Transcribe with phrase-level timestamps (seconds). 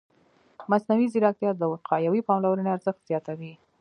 [0.71, 3.53] مصنوعي ځیرکتیا د وقایوي پاملرنې ارزښت زیاتوي.